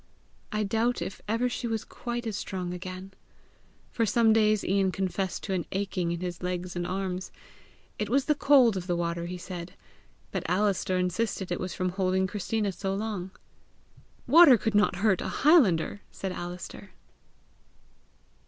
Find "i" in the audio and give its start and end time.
0.51-0.63